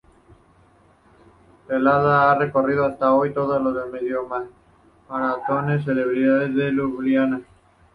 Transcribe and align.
Helena 1.69 2.23
ha 2.31 2.35
recorrido 2.39 2.85
hasta 2.87 3.13
hoy 3.13 3.35
todas 3.35 3.61
las 3.61 3.87
medio 3.91 4.27
maratones 5.07 5.85
celebradas 5.85 6.47
en 6.49 6.75
Liubliana. 6.75 7.41